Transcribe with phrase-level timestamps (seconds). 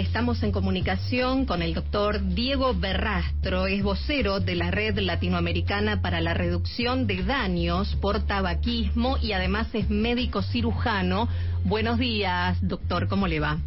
[0.00, 6.20] estamos en comunicación con el doctor Diego Berrastro, es vocero de la Red Latinoamericana para
[6.20, 11.28] la Reducción de Daños por Tabaquismo y además es médico cirujano.
[11.64, 13.58] Buenos días, doctor, ¿cómo le va?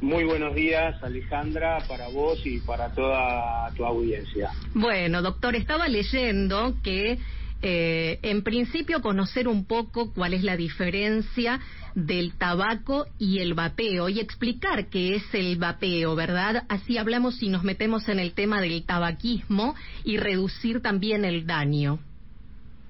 [0.00, 4.50] Muy buenos días, Alejandra, para vos y para toda tu audiencia.
[4.72, 7.18] Bueno, doctor, estaba leyendo que
[7.60, 11.60] eh, en principio conocer un poco cuál es la diferencia
[11.94, 16.64] del tabaco y el vapeo y explicar qué es el vapeo, ¿verdad?
[16.68, 21.98] Así hablamos y nos metemos en el tema del tabaquismo y reducir también el daño.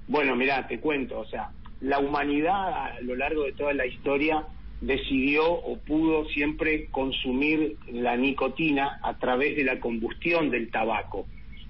[0.09, 1.50] Bueno, mira, te cuento, o sea,
[1.80, 4.45] la humanidad a lo largo de toda la historia
[4.80, 11.26] decidió o pudo siempre consumir la nicotina a través de la combustión del tabaco,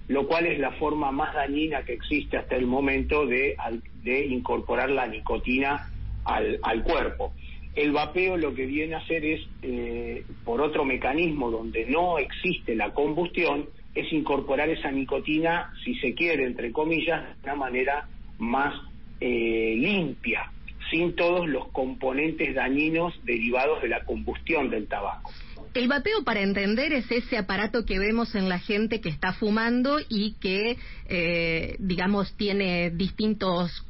[0.09, 3.57] lo cual es la forma más dañina que existe hasta el momento de,
[4.03, 5.91] de incorporar la nicotina
[6.35, 7.33] al, cuerpo.
[7.75, 12.75] El vapeo lo que viene a hacer es, eh, por otro mecanismo donde no existe
[12.75, 18.09] la combustión, es incorporar esa nicotina, si se quiere, entre comillas, de una manera
[18.39, 18.75] más
[19.21, 20.51] eh, limpia,
[20.91, 25.31] sin todos los componentes dañinos derivados de la combustión del tabaco.
[25.73, 29.99] El vapeo, para entender, es ese aparato que vemos en la gente que está fumando
[30.09, 30.77] y que,
[31.09, 33.87] eh, digamos, tiene distintos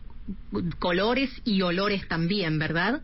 [0.79, 3.03] colores y olores también, ¿verdad?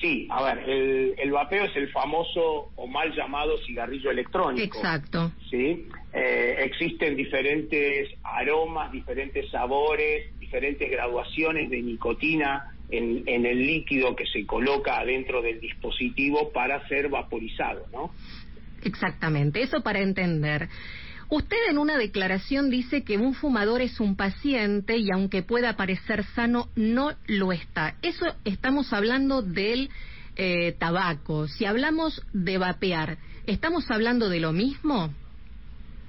[0.00, 4.76] Sí, a ver, el, vapeo es el famoso o mal llamado cigarrillo electrónico.
[4.76, 5.32] Exacto.
[5.50, 14.14] Sí, eh, existen diferentes aromas, diferentes sabores, diferentes graduaciones de nicotina en, en el líquido
[14.14, 18.12] que se coloca adentro del dispositivo para ser vaporizado, ¿no?
[18.82, 20.68] Exactamente, eso para entender.
[21.28, 26.24] Usted en una declaración dice que un fumador es un paciente y aunque pueda parecer
[26.34, 27.96] sano, no lo está.
[28.02, 29.90] Eso estamos hablando del
[30.36, 31.48] eh, tabaco.
[31.48, 35.10] Si hablamos de vapear, ¿estamos hablando de lo mismo?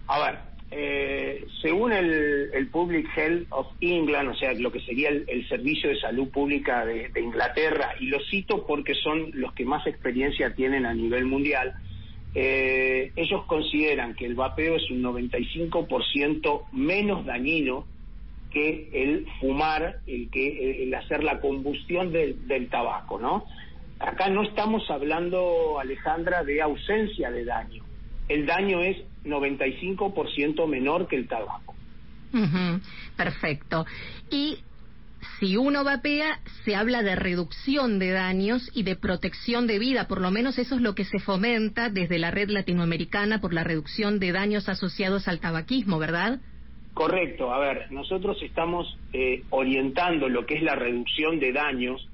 [0.07, 0.39] A ver,
[0.71, 5.99] eh, según el, Public Health of England, o sea, lo que sería el, Servicio de
[5.99, 10.93] Salud Pública de, Inglaterra, y lo cito porque son los que más experiencia tienen a
[10.93, 11.73] nivel mundial,
[12.35, 17.85] eh, ellos consideran que el vapeo es un 95% menos dañino
[18.51, 23.45] que el fumar, el que el hacer la combustión del tabaco, ¿no?
[23.99, 27.83] Acá no estamos hablando, Alejandra, de ausencia de daño.
[28.27, 31.73] El daño es 95% menor que el tabaco.
[33.15, 33.85] Perfecto.
[34.29, 34.59] Y
[35.39, 40.21] si uno vapea, se habla de reducción de daños y de protección de vida, por
[40.21, 44.19] lo menos eso es lo que se fomenta desde la red latinoamericana por la reducción
[44.19, 46.39] de daños asociados al tabaquismo, ¿verdad?
[46.93, 52.07] Correcto, a ver, nosotros estamos eh, orientando lo que es la reducción de daños.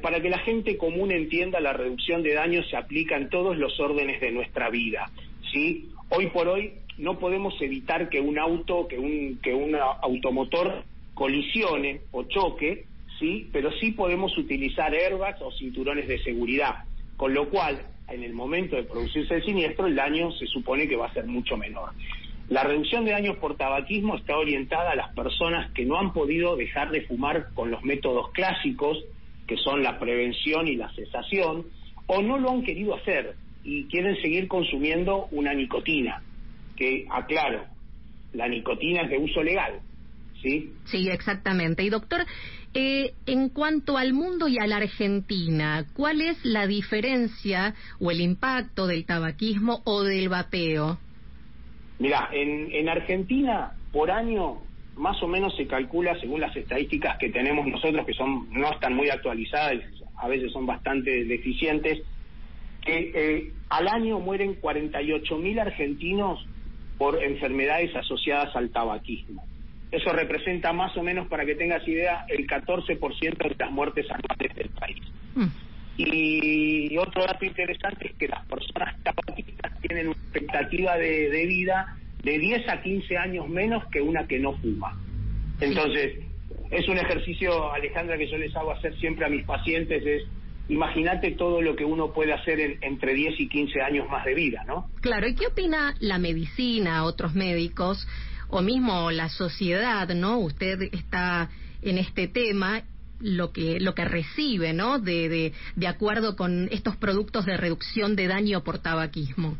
[0.00, 3.80] para que la gente común entienda, la reducción de daños se aplica en todos los
[3.80, 5.10] órdenes de nuestra vida.
[5.52, 5.88] ¿sí?
[6.08, 10.84] Hoy por hoy no podemos evitar que un auto, que un, que un automotor
[11.16, 12.84] colisione o choque,
[13.18, 16.84] sí, pero sí podemos utilizar airbags o cinturones de seguridad,
[17.16, 20.94] con lo cual en el momento de producirse el siniestro el daño se supone que
[20.94, 21.90] va a ser mucho menor.
[22.50, 26.54] La reducción de daños por tabaquismo está orientada a las personas que no han podido
[26.54, 29.02] dejar de fumar con los métodos clásicos,
[29.48, 31.64] que son la prevención y la cesación,
[32.06, 36.22] o no lo han querido hacer y quieren seguir consumiendo una nicotina,
[36.76, 37.64] que aclaro,
[38.34, 39.80] la nicotina es de uso legal,
[40.46, 40.72] ¿sí?
[40.84, 41.82] Sí, exactamente.
[41.82, 42.20] Y doctor,
[42.74, 48.20] eh, en cuanto al mundo y a la Argentina, ¿cuál es la diferencia o el
[48.20, 50.98] impacto del tabaquismo o del vapeo?
[51.98, 54.58] Mira, en, en Argentina por año
[54.96, 58.94] más o menos se calcula según las estadísticas que tenemos nosotros, que son no están
[58.94, 59.82] muy actualizadas,
[60.16, 62.02] a veces son bastante deficientes,
[62.82, 66.46] que eh, al año mueren 48.000 argentinos
[66.96, 69.44] por enfermedades asociadas al tabaquismo.
[69.90, 74.56] Eso representa más o menos, para que tengas idea, el 14% de las muertes anuales
[74.56, 75.02] del país.
[75.34, 75.46] Mm.
[75.98, 82.38] Y otro dato interesante es que las personas tabaquistas tienen una expectativa de, vida de
[82.38, 84.98] 10 a 15 años menos que una que no fuma.
[85.60, 86.18] Entonces,
[86.70, 90.24] es un ejercicio, Alejandra, que yo les hago hacer siempre a mis pacientes, es
[90.68, 94.34] imagínate todo lo que uno puede hacer en, entre 10 y 15 años más de
[94.34, 94.90] vida, ¿no?
[95.00, 98.06] Claro, ¿y qué opina la medicina, otros médicos?
[98.48, 100.38] O mismo la sociedad, ¿no?
[100.38, 101.50] Usted está
[101.82, 102.82] en este tema
[103.20, 104.98] lo que lo que recibe, ¿no?
[104.98, 109.56] De, de, de acuerdo con estos productos de reducción de daño por tabaquismo.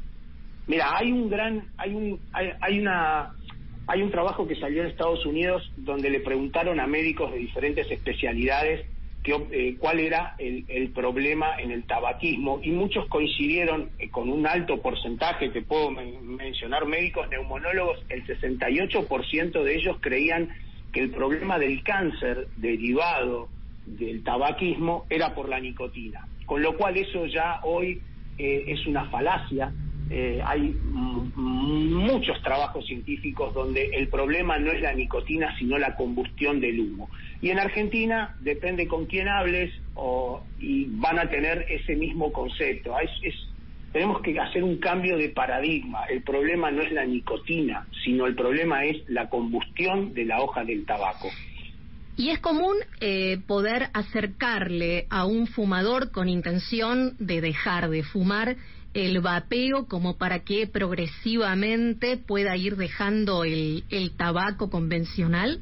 [0.67, 3.35] Mira, hay un gran hay un hay, hay una
[3.89, 7.91] hay un trabajo que salió en Estados Unidos donde le preguntaron a médicos de diferentes
[7.91, 8.87] especialidades
[9.29, 14.81] eh, cuál era el, problema en el tabaquismo y muchos coincidieron eh, con un alto
[14.81, 20.51] porcentaje, que puedo mencionar médicos, neumonólogos, el 68% de ellos creían
[20.93, 23.49] que el problema del cáncer derivado
[23.85, 28.01] del tabaquismo era por la nicotina, con lo cual eso ya hoy
[28.39, 29.73] eh, es una falacia
[30.09, 30.77] eh, hay
[31.35, 37.11] muchos trabajos científicos donde el problema no es la nicotina, sino la combustión del humo.
[37.43, 42.95] Y en Argentina, depende con quién hables, o, y van a tener ese mismo concepto.
[43.93, 46.05] tenemos que hacer un cambio de paradigma.
[46.05, 50.65] El problema no es la nicotina, sino el problema es la combustión de la hoja
[50.65, 51.29] del tabaco.
[52.19, 58.57] Y es común eh, poder acercarle a un fumador con intención de dejar de fumar
[58.97, 63.85] el vapeo como para que progresivamente pueda ir dejando el,
[64.17, 65.61] tabaco convencional?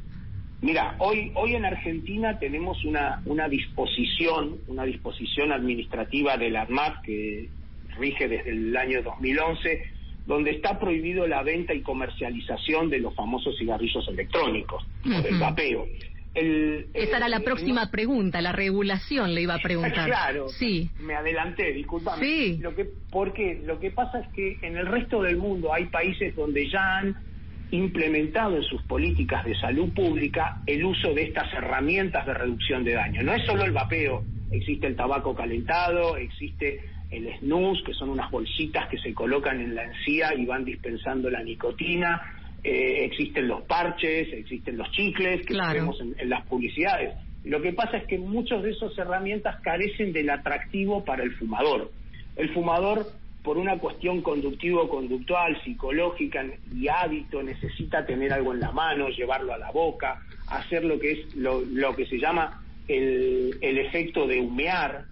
[0.63, 7.49] Mira, hoy, hoy en Argentina tenemos una, una disposición, una disposición administrativa del ARMAT que
[7.99, 9.83] rige desde el año 2011,
[10.27, 15.87] donde está prohibido la venta y comercialización de los famosos cigarrillos electrónicos, o del vapeo.
[16.35, 20.07] Esa era la próxima pregunta, la regulación le iba a preguntar.
[20.07, 20.91] claro, sí.
[20.99, 22.25] me adelanté, disculpame.
[22.25, 22.59] Sí.
[22.61, 26.35] Lo que, porque lo que pasa es que en el resto del mundo hay países
[26.35, 27.17] donde ya han
[27.71, 32.95] implementado en sus políticas de salud pública el uso de estas herramientas de reducción de
[32.95, 33.23] daño.
[33.23, 36.81] No es solo el vapeo, existe el tabaco calentado, existe
[37.11, 41.31] el snus, que son unas bolsitas que se colocan en la encía y van dispensando
[41.31, 42.23] la nicotina,
[42.65, 47.15] eh, existen los parches, existen los chicles que vemos en, las publicidades.
[47.45, 51.93] Lo que pasa es que muchas de esas herramientas carecen del atractivo para el fumador.
[52.37, 53.07] El fumador,
[53.43, 56.43] por una cuestión conductivo-conductual, psicológica
[56.75, 61.13] y hábito, necesita tener algo en la mano, llevarlo a la boca, hacer lo que
[61.13, 65.05] es lo, lo que se llama el, el efecto de humear,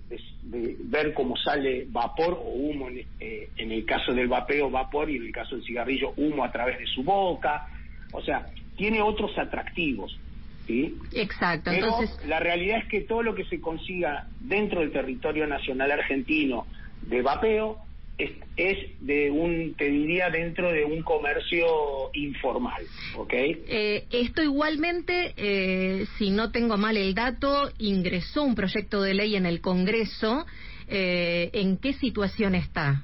[0.42, 5.10] de, ver cómo sale vapor o humo, en, eh, en, el caso del vapeo, vapor,
[5.10, 7.66] y en el caso del cigarrillo, humo a través de su boca.
[8.12, 8.46] O sea,
[8.76, 10.18] tiene otros atractivos.
[10.66, 10.96] ¿sí?
[11.14, 11.70] Exacto.
[11.70, 12.26] Pero Entonces...
[12.26, 16.66] la realidad es que todo lo que se consiga dentro del territorio nacional argentino
[17.02, 17.78] de vapeo
[18.18, 21.66] es, de un, te diría, dentro de un comercio
[22.14, 22.82] informal,
[23.16, 23.32] ¿ok?
[23.34, 29.36] Eh, esto igualmente, eh, si no tengo mal el dato, ingresó un proyecto de ley
[29.36, 30.46] en el Congreso.
[30.88, 33.02] Eh, ¿En qué situación está?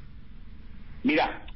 [1.03, 1.47] Mira,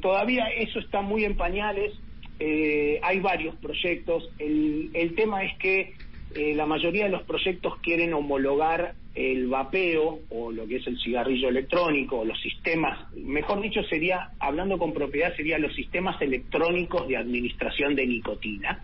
[0.00, 1.92] todavía eso está muy en pañales.
[2.40, 4.30] hay varios proyectos.
[4.38, 5.94] El, el tema es que
[6.34, 11.48] la mayoría de los proyectos quieren homologar el vapeo o lo que es el cigarrillo
[11.48, 17.94] electrónico, los sistemas, mejor dicho sería, hablando con propiedad, serían los sistemas electrónicos de administración
[17.94, 18.82] de nicotina.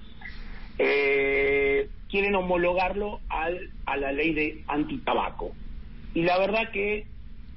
[0.79, 5.52] Eh, quieren homologarlo al, a la ley de antitabaco.
[6.14, 7.06] Y la verdad que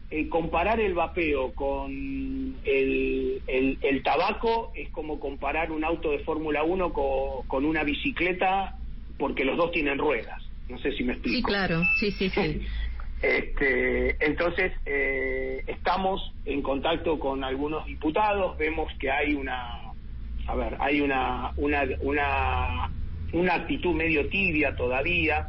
[0.09, 6.63] eh, comparar el vapeo con el, el, tabaco es como comparar un auto de Fórmula
[6.63, 8.77] 1 con una bicicleta
[9.23, 10.43] porque los dos tienen ruedas.
[10.67, 11.37] No sé si me explico.
[11.37, 12.61] Sí, claro, sí, sí, sí.
[13.21, 19.93] este, entonces, eh, estamos en contacto con algunos diputados, vemos que hay una,
[20.45, 22.91] a ver, hay una, una, una,
[23.31, 25.47] una actitud medio tibia todavía,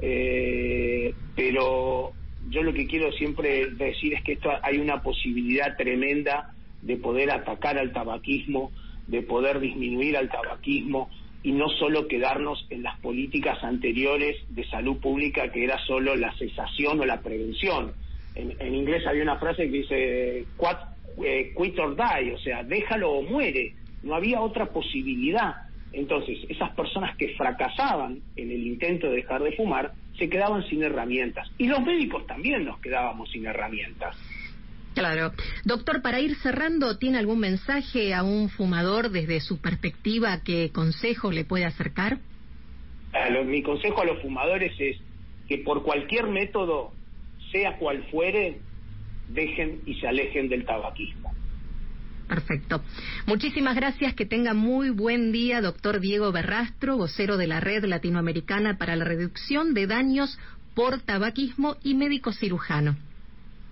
[0.00, 2.12] eh, pero
[2.48, 7.32] yo lo que quiero siempre decir es que esto hay una posibilidad tremenda de poder
[7.32, 8.70] atacar al tabaquismo,
[9.08, 11.10] de poder disminuir al tabaquismo,
[11.42, 16.32] y no solo quedarnos en las políticas anteriores de salud pública que era solo la
[16.36, 17.92] cesación o la prevención.
[18.34, 20.38] En, inglés había una frase que dice
[21.24, 23.74] eh, quit or die, o sea, déjalo o muere.
[24.02, 25.54] No había otra posibilidad.
[25.92, 30.82] Entonces, esas personas que fracasaban en el intento de dejar de fumar se quedaban sin
[30.82, 31.48] herramientas.
[31.58, 34.16] Y los médicos también nos quedábamos sin herramientas.
[34.96, 35.34] Claro.
[35.64, 40.40] Doctor, para ir cerrando, ¿tiene algún mensaje a un fumador desde su perspectiva?
[40.42, 42.18] ¿Qué consejo le puede acercar?
[43.44, 44.96] mi consejo a los fumadores es
[45.48, 46.92] que por cualquier método,
[47.52, 48.58] sea cual fuere,
[49.28, 51.30] dejen y se alejen del tabaquismo.
[52.26, 52.82] Perfecto.
[53.26, 54.14] Muchísimas gracias.
[54.14, 59.04] Que tenga muy buen día, doctor Diego Berrastro, vocero de la Red Latinoamericana para la
[59.04, 60.38] Reducción de Daños
[60.74, 62.96] por Tabaquismo y médico cirujano.